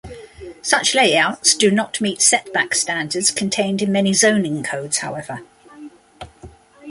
[0.63, 5.43] Such layouts do not meet setback standards contained in many zoning codes, however.